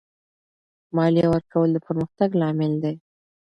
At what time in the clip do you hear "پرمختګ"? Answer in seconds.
1.87-2.29